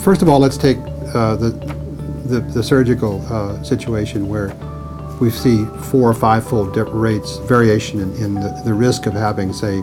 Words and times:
first 0.00 0.22
of 0.22 0.28
all, 0.28 0.38
let's 0.38 0.56
take 0.56 0.78
uh, 1.14 1.36
the, 1.36 1.50
the, 2.26 2.40
the 2.40 2.62
surgical 2.62 3.24
uh, 3.32 3.62
situation 3.62 4.28
where 4.28 4.54
we 5.20 5.30
see 5.30 5.64
four 5.90 6.10
or 6.10 6.14
five-fold 6.14 6.74
di- 6.74 6.82
rates, 6.82 7.36
variation 7.38 8.00
in, 8.00 8.14
in 8.16 8.34
the, 8.34 8.62
the 8.64 8.72
risk 8.72 9.06
of 9.06 9.12
having, 9.12 9.52
say, 9.52 9.82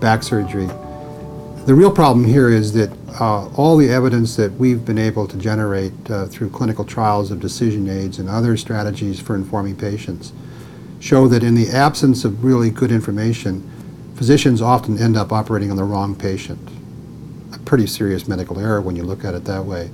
back 0.00 0.22
surgery. 0.22 0.66
The 1.66 1.74
real 1.74 1.92
problem 1.92 2.24
here 2.24 2.48
is 2.48 2.72
that 2.72 2.90
uh, 3.20 3.48
all 3.50 3.76
the 3.76 3.88
evidence 3.88 4.36
that 4.36 4.52
we've 4.52 4.84
been 4.84 4.98
able 4.98 5.26
to 5.28 5.36
generate 5.36 5.92
uh, 6.10 6.26
through 6.26 6.50
clinical 6.50 6.84
trials 6.84 7.30
of 7.30 7.40
decision 7.40 7.88
aids 7.88 8.18
and 8.18 8.28
other 8.28 8.56
strategies 8.56 9.20
for 9.20 9.34
informing 9.34 9.76
patients 9.76 10.32
show 11.00 11.28
that 11.28 11.42
in 11.42 11.54
the 11.54 11.68
absence 11.70 12.24
of 12.24 12.44
really 12.44 12.70
good 12.70 12.90
information, 12.90 13.68
physicians 14.16 14.60
often 14.60 14.98
end 14.98 15.16
up 15.16 15.32
operating 15.32 15.70
on 15.70 15.76
the 15.76 15.84
wrong 15.84 16.14
patient. 16.14 16.68
A 17.52 17.58
pretty 17.60 17.86
serious 17.86 18.26
medical 18.28 18.58
error 18.58 18.80
when 18.80 18.96
you 18.96 19.02
look 19.02 19.24
at 19.24 19.34
it 19.34 19.44
that 19.44 19.64
way. 19.64 19.90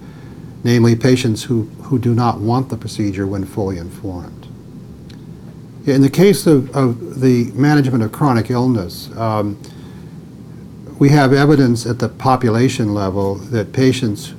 Namely, 0.65 0.95
patients 0.95 1.45
who, 1.45 1.65
who 1.85 1.99
do 1.99 2.15
not 2.15 2.41
want 2.41 2.69
the 2.69 2.77
procedure 2.77 3.27
when 3.27 3.45
fully 3.45 3.79
informed. 3.79 4.47
In 5.87 6.03
the 6.03 6.11
case 6.11 6.47
of, 6.47 6.75
of 6.77 7.21
the 7.21 7.51
management 7.53 8.05
of 8.05 8.13
chronic 8.13 8.51
illness, 8.51 9.11
um, 9.17 9.61
we 10.99 11.09
have 11.09 11.33
evidence 11.33 11.85
at 11.85 11.99
the 11.99 12.09
population 12.09 12.95
level 12.95 13.35
that 13.35 13.73
patients 13.73 14.35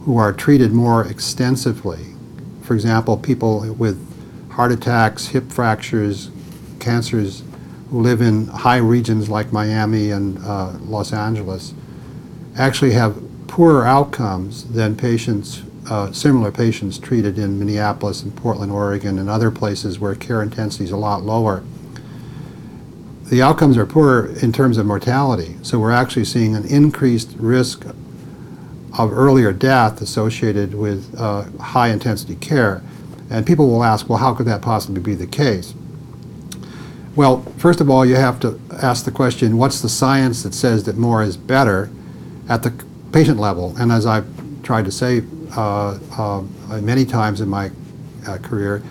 who 0.00 0.16
are 0.16 0.32
treated 0.32 0.72
more 0.72 1.06
extensively, 1.06 2.06
for 2.62 2.74
example, 2.74 3.16
people 3.16 3.72
with 3.74 4.04
heart 4.50 4.72
attacks, 4.72 5.28
hip 5.28 5.52
fractures, 5.52 6.30
cancers 6.80 7.44
who 7.90 8.00
live 8.00 8.20
in 8.20 8.48
high 8.48 8.78
regions 8.78 9.28
like 9.28 9.52
Miami 9.52 10.10
and 10.10 10.38
uh, 10.44 10.72
Los 10.80 11.12
Angeles, 11.12 11.74
actually 12.56 12.92
have 12.92 13.20
poorer 13.46 13.84
outcomes 13.84 14.64
than 14.72 14.96
patients, 14.96 15.62
uh, 15.90 16.12
similar 16.12 16.50
patients 16.50 16.98
treated 16.98 17.38
in 17.38 17.58
Minneapolis 17.58 18.22
and 18.22 18.34
Portland, 18.36 18.72
Oregon, 18.72 19.18
and 19.18 19.28
other 19.28 19.50
places 19.50 19.98
where 19.98 20.14
care 20.14 20.42
intensity 20.42 20.84
is 20.84 20.90
a 20.90 20.96
lot 20.96 21.22
lower 21.22 21.62
the 23.32 23.40
outcomes 23.40 23.78
are 23.78 23.86
poorer 23.86 24.26
in 24.42 24.52
terms 24.52 24.76
of 24.76 24.84
mortality. 24.84 25.56
So 25.62 25.78
we're 25.78 25.90
actually 25.90 26.26
seeing 26.26 26.54
an 26.54 26.66
increased 26.66 27.34
risk 27.38 27.86
of 28.98 29.10
earlier 29.10 29.54
death 29.54 30.02
associated 30.02 30.74
with 30.74 31.18
uh, 31.18 31.44
high 31.58 31.88
intensity 31.88 32.34
care. 32.34 32.82
And 33.30 33.46
people 33.46 33.68
will 33.68 33.84
ask, 33.84 34.06
well, 34.06 34.18
how 34.18 34.34
could 34.34 34.44
that 34.48 34.60
possibly 34.60 35.00
be 35.00 35.14
the 35.14 35.26
case? 35.26 35.72
Well, 37.16 37.40
first 37.56 37.80
of 37.80 37.88
all, 37.88 38.04
you 38.04 38.16
have 38.16 38.38
to 38.40 38.60
ask 38.82 39.06
the 39.06 39.10
question, 39.10 39.56
what's 39.56 39.80
the 39.80 39.88
science 39.88 40.42
that 40.42 40.52
says 40.52 40.84
that 40.84 40.98
more 40.98 41.22
is 41.22 41.38
better 41.38 41.88
at 42.52 42.62
the 42.62 42.70
patient 43.12 43.40
level? 43.40 43.74
And 43.78 43.90
as 43.90 44.04
I've 44.04 44.26
tried 44.62 44.84
to 44.84 44.92
say 44.92 45.22
uh, 45.56 45.98
uh, 46.18 46.42
many 46.80 47.06
times 47.06 47.40
in 47.40 47.48
my 47.48 47.70
uh, 48.28 48.36
career, 48.38 48.82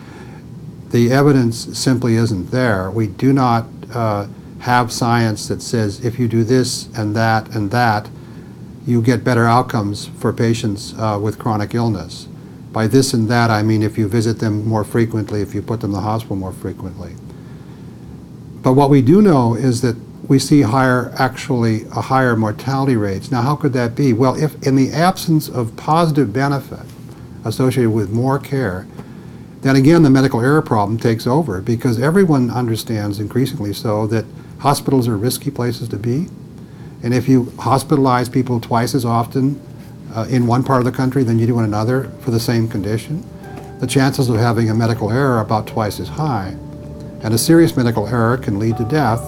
the 0.90 1.12
evidence 1.12 1.78
simply 1.78 2.16
isn't 2.16 2.50
there. 2.50 2.90
We 2.90 3.06
do 3.08 3.32
not 3.32 3.68
uh, 3.94 4.28
have 4.62 4.92
science 4.92 5.48
that 5.48 5.62
says 5.62 6.04
if 6.04 6.18
you 6.20 6.28
do 6.28 6.44
this 6.44 6.90
and 6.98 7.16
that 7.16 7.56
and 7.56 7.70
that, 7.72 8.10
you 8.86 9.02
get 9.02 9.24
better 9.24 9.46
outcomes 9.46 10.08
for 10.08 10.34
patients 10.34 10.94
uh, 10.98 11.20
with 11.22 11.38
chronic 11.38 11.76
illness. 11.76 12.28
By 12.72 12.88
this 12.88 13.14
and 13.14 13.30
that, 13.30 13.52
I 13.52 13.62
mean 13.62 13.84
if 13.84 13.96
you 13.96 14.08
visit 14.08 14.40
them 14.40 14.68
more 14.68 14.84
frequently, 14.84 15.42
if 15.42 15.54
you 15.54 15.62
put 15.62 15.82
them 15.82 15.92
in 15.92 15.96
the 15.96 16.02
hospital 16.02 16.36
more 16.36 16.52
frequently. 16.52 17.14
But 18.64 18.74
what 18.74 18.90
we 18.90 19.02
do 19.02 19.22
know 19.22 19.54
is 19.54 19.82
that 19.82 19.96
we 20.28 20.40
see 20.40 20.62
higher, 20.62 21.14
actually, 21.18 21.84
a 21.86 22.02
higher 22.02 22.36
mortality 22.36 22.96
rates. 22.96 23.32
Now, 23.32 23.42
how 23.42 23.56
could 23.56 23.74
that 23.74 23.96
be? 23.96 24.14
Well, 24.14 24.36
if 24.42 24.62
in 24.66 24.76
the 24.76 24.92
absence 24.92 25.50
of 25.50 25.76
positive 25.76 26.32
benefit 26.32 26.86
associated 27.44 27.92
with 27.92 28.12
more 28.12 28.38
care, 28.40 28.88
then 29.62 29.76
again 29.76 30.02
the 30.04 30.10
medical 30.10 30.42
error 30.42 30.62
problem 30.62 30.98
takes 30.98 31.28
over 31.28 31.62
because 31.62 32.00
everyone 32.00 32.50
understands 32.50 33.20
increasingly 33.20 33.74
so 33.74 34.08
that 34.08 34.26
hospitals 34.60 35.08
are 35.08 35.18
risky 35.18 35.52
places 35.52 35.88
to 35.90 35.98
be. 35.98 36.28
And 37.04 37.14
if 37.14 37.28
you 37.28 37.46
hospitalize 37.58 38.32
people 38.32 38.60
twice 38.60 38.94
as 38.94 39.06
often 39.06 39.62
uh, 40.14 40.28
in 40.30 40.46
one 40.46 40.64
part 40.64 40.80
of 40.80 40.86
the 40.86 40.92
country 40.92 41.24
than 41.24 41.40
you 41.40 41.48
do 41.48 41.60
in 41.60 41.66
another 41.66 42.06
for 42.22 42.32
the 42.32 42.40
same 42.40 42.68
condition, 42.68 43.26
the 43.80 43.88
chances 43.88 44.30
of 44.30 44.38
having 44.38 44.70
a 44.70 44.76
medical 44.76 45.12
error 45.12 45.38
are 45.38 45.42
about 45.42 45.66
twice 45.66 46.00
as 46.00 46.08
high. 46.08 46.56
And 47.24 47.34
a 47.34 47.38
serious 47.38 47.76
medical 47.76 48.08
error 48.08 48.38
can 48.38 48.60
lead 48.60 48.78
to 48.78 48.86
death. 48.86 49.20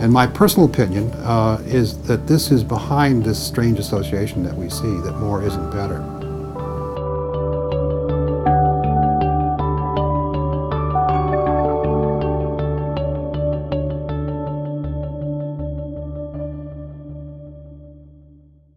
And 0.00 0.12
my 0.12 0.26
personal 0.26 0.68
opinion 0.68 1.10
uh, 1.12 1.62
is 1.64 1.96
that 2.04 2.26
this 2.26 2.50
is 2.50 2.64
behind 2.64 3.24
this 3.24 3.40
strange 3.40 3.78
association 3.78 4.42
that 4.42 4.54
we 4.54 4.68
see, 4.68 4.96
that 5.00 5.16
more 5.18 5.42
isn't 5.42 5.70
better. 5.70 6.21